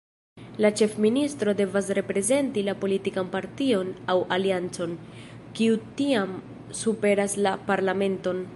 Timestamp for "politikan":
2.85-3.29